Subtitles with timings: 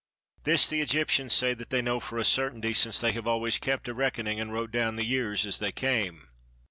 [0.45, 3.93] This the Egyptians say that they know for a certainty, since they always kept a
[3.93, 6.27] reckoning and wrote down the years as they came.